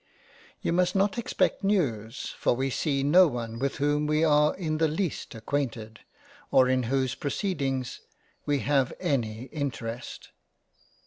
You 0.63 0.73
must 0.73 0.95
not 0.95 1.19
expect 1.19 1.63
news 1.63 2.33
for 2.39 2.55
we 2.55 2.71
see 2.71 3.03
no 3.03 3.27
one 3.27 3.59
with 3.59 3.75
whom 3.75 4.07
we 4.07 4.23
are 4.23 4.55
in 4.55 4.79
the 4.79 4.87
least 4.87 5.35
acquainted, 5.35 5.99
or 6.49 6.67
in 6.67 6.81
whose 6.89 7.13
proceedings 7.13 7.99
we 8.43 8.61
have 8.61 8.93
any 8.99 9.43
Interest. 9.51 10.29